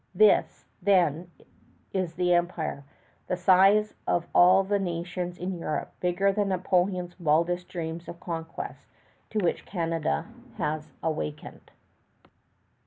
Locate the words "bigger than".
5.99-6.49